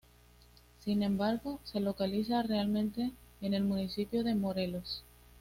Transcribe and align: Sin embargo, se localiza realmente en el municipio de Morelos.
Sin 0.79 1.03
embargo, 1.03 1.59
se 1.63 1.79
localiza 1.79 2.41
realmente 2.41 3.11
en 3.39 3.53
el 3.53 3.63
municipio 3.63 4.23
de 4.23 4.33
Morelos. 4.33 5.03